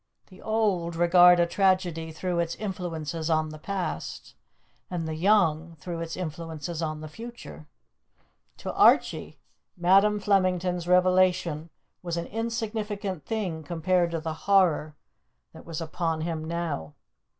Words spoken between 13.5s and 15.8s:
compared to the horror that was